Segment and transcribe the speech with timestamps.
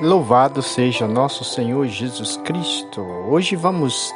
[0.00, 3.00] Louvado seja nosso Senhor Jesus Cristo.
[3.28, 4.14] Hoje vamos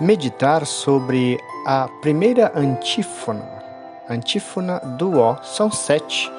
[0.00, 1.36] meditar sobre
[1.66, 3.44] a primeira antífona,
[4.08, 5.36] antífona do Ó.
[5.42, 6.30] São sete.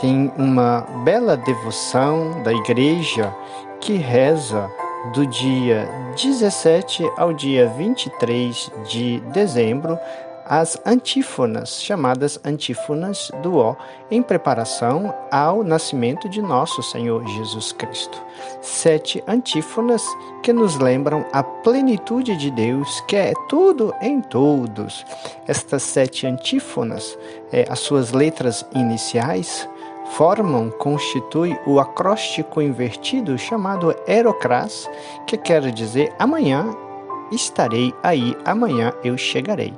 [0.00, 3.30] Tem uma bela devoção da igreja
[3.78, 4.70] que reza
[5.12, 5.86] do dia
[6.16, 9.98] 17 ao dia 23 de dezembro
[10.46, 13.74] as antífonas, chamadas antífonas do Ó,
[14.10, 18.22] em preparação ao nascimento de nosso Senhor Jesus Cristo.
[18.60, 20.02] Sete antífonas
[20.42, 25.04] que nos lembram a plenitude de Deus, que é tudo em todos.
[25.46, 27.18] Estas sete antífonas,
[27.50, 29.68] é, as suas letras iniciais,
[30.12, 34.88] formam, constitui o acróstico invertido chamado Erocras,
[35.26, 36.83] que quer dizer amanhã
[37.30, 39.74] estarei aí, amanhã eu chegarei.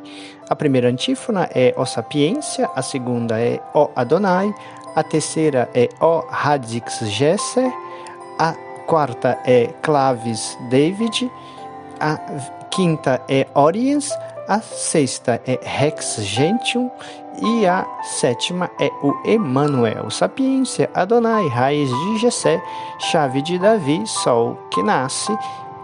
[0.49, 4.55] A primeira antífona é O Sapiência, a segunda é O Adonai,
[4.95, 7.71] a terceira é O Radix Gesser,
[8.39, 8.55] a
[8.87, 11.31] quarta é Clavis David,
[12.01, 12.17] a
[12.71, 14.11] quinta é Oriens,
[14.49, 16.91] a sexta é Rex Gentium
[17.43, 20.11] e a sétima é o Emanuel.
[20.11, 22.63] Sapiência, Adonai, raiz de Jessé,
[22.99, 25.37] chave de Davi, sol que nasce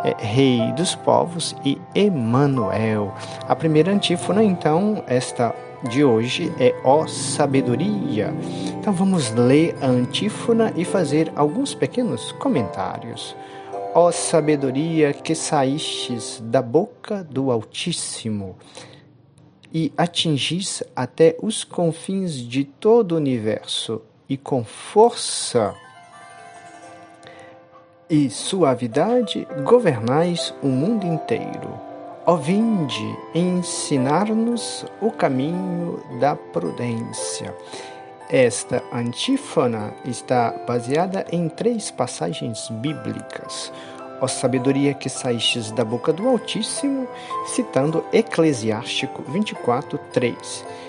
[0.04, 3.14] é, Rei dos povos e Emanuel.
[3.48, 5.54] A primeira antífona, então, esta
[5.88, 8.32] de hoje é ó sabedoria.
[8.78, 13.36] Então vamos ler a antífona e fazer alguns pequenos comentários.
[13.94, 18.56] Ó sabedoria que saístes da boca do Altíssimo
[19.72, 25.74] e atingis até os confins de todo o universo e com força
[28.12, 31.80] e suavidade governais o mundo inteiro.
[32.26, 37.56] Ó vinde ensinar-nos o caminho da prudência.
[38.28, 43.72] Esta antífona está baseada em três passagens bíblicas.
[44.20, 47.08] Ó sabedoria que saístes da boca do Altíssimo,
[47.46, 50.82] citando Eclesiástico 24, 3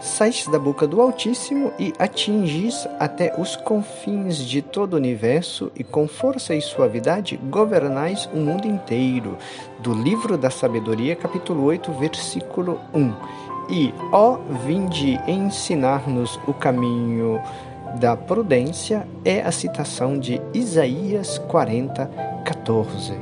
[0.00, 5.82] Saís da boca do Altíssimo e atingis até os confins de todo o universo, e
[5.82, 9.36] com força e suavidade governais o mundo inteiro.
[9.80, 13.12] Do livro da Sabedoria, capítulo 8, versículo 1.
[13.70, 17.40] E, ó, vinde ensinar-nos o caminho
[17.98, 22.06] da prudência, é a citação de Isaías 40,
[22.44, 23.14] 14.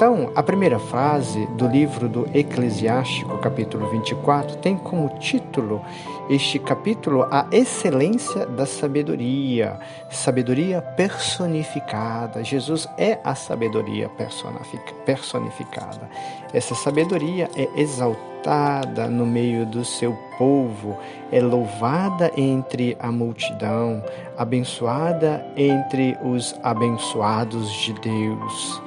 [0.00, 5.84] Então, a primeira frase do livro do Eclesiástico, capítulo 24, tem como título
[6.30, 9.78] este capítulo A Excelência da Sabedoria,
[10.08, 12.42] sabedoria personificada.
[12.42, 14.10] Jesus é a sabedoria
[15.04, 16.08] personificada.
[16.54, 20.96] Essa sabedoria é exaltada no meio do seu povo,
[21.30, 24.02] é louvada entre a multidão,
[24.38, 28.80] abençoada entre os abençoados de Deus.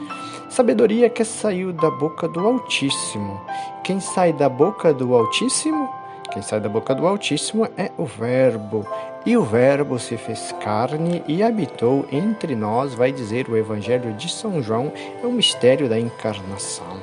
[0.53, 3.41] Sabedoria que saiu da boca do Altíssimo.
[3.83, 5.89] Quem sai da boca do Altíssimo?
[6.31, 8.85] Quem sai da boca do Altíssimo é o Verbo.
[9.25, 14.31] E o Verbo se fez carne e habitou entre nós, vai dizer o Evangelho de
[14.31, 14.93] São João,
[15.23, 17.01] é o mistério da encarnação.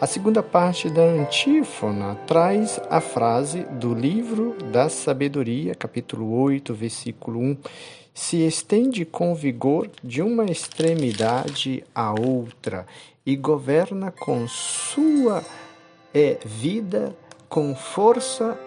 [0.00, 7.40] A segunda parte da antífona traz a frase do livro da sabedoria, capítulo 8, versículo
[7.40, 7.56] 1
[8.16, 12.86] se estende com vigor de uma extremidade à outra
[13.26, 15.44] e governa com sua
[16.14, 17.14] é, vida,
[17.46, 18.58] com força,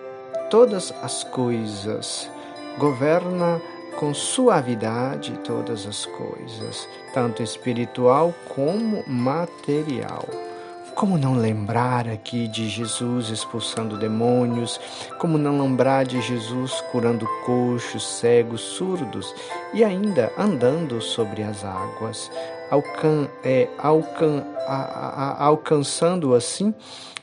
[0.52, 2.30] todas as coisas.
[2.78, 3.60] Governa
[3.98, 10.49] com suavidade todas as coisas, tanto espiritual como material.
[10.96, 14.80] Como não lembrar aqui de Jesus expulsando demônios?
[15.18, 19.34] Como não lembrar de Jesus curando coxos, cegos, surdos
[19.74, 22.30] e ainda andando sobre as águas?
[22.70, 26.74] Alcan é, alcan a, a, alcançando assim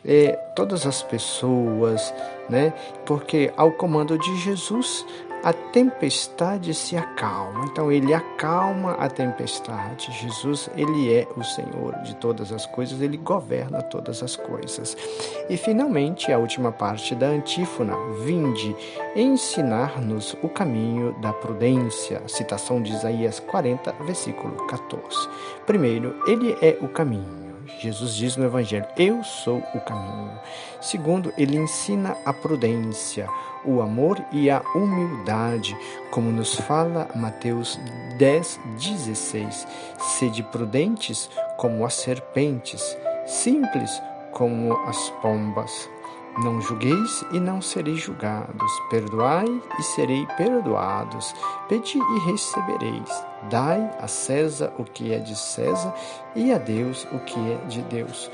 [0.05, 2.15] é, todas as pessoas,
[2.49, 2.73] né?
[3.05, 5.05] Porque ao comando de Jesus
[5.43, 7.65] a tempestade se acalma.
[7.65, 10.11] Então ele acalma a tempestade.
[10.13, 14.97] Jesus, ele é o Senhor de todas as coisas, ele governa todas as coisas.
[15.49, 17.95] E finalmente, a última parte da antífona,
[18.25, 18.75] vinde
[19.15, 22.23] ensinar-nos o caminho da prudência.
[22.27, 25.29] Citação de Isaías 40, versículo 14.
[25.67, 27.56] Primeiro, ele é o caminho.
[27.81, 30.39] Jesus diz no Evangelho: Eu sou o caminho.
[30.81, 33.29] Segundo, ele ensina a prudência,
[33.65, 35.77] o amor e a humildade,
[36.11, 37.79] como nos fala Mateus
[38.19, 39.67] 10, 16.
[39.99, 42.97] Sede prudentes como as serpentes,
[43.27, 44.01] simples
[44.33, 45.89] como as pombas.
[46.39, 48.71] Não julgueis e não sereis julgados.
[48.91, 49.47] Perdoai
[49.79, 51.35] e serei perdoados.
[51.67, 53.25] Pedi e recebereis.
[53.49, 55.95] Dai a César o que é de César
[56.35, 58.31] e a Deus o que é de Deus.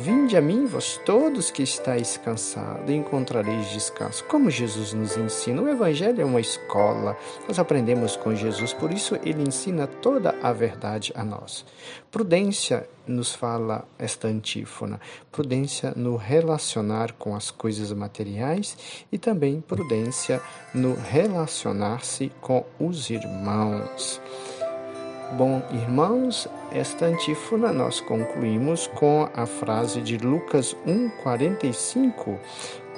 [0.00, 4.24] Vinde a mim, vós todos que estáis cansados, e encontrareis descanso.
[4.26, 7.16] Como Jesus nos ensina, o Evangelho é uma escola.
[7.48, 11.66] Nós aprendemos com Jesus, por isso ele ensina toda a verdade a nós.
[12.12, 15.00] Prudência nos fala esta antífona.
[15.32, 20.40] Prudência no relacionar com as coisas materiais e também prudência
[20.72, 24.20] no relacionar-se com os irmãos.
[25.32, 32.38] Bom, irmãos, esta antífona nós concluímos com a frase de Lucas 1,45,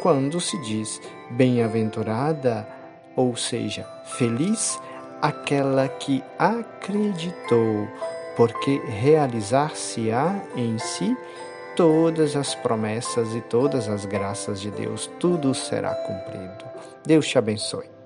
[0.00, 1.00] quando se diz:
[1.30, 2.68] Bem-aventurada,
[3.16, 4.80] ou seja, feliz
[5.20, 7.88] aquela que acreditou,
[8.36, 11.16] porque realizar-se-á em si
[11.74, 16.64] todas as promessas e todas as graças de Deus, tudo será cumprido.
[17.04, 17.99] Deus te abençoe.